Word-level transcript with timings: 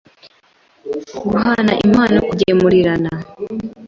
guhana 1.21 1.71
impano, 1.85 2.17
kugemurirana, 2.27 3.11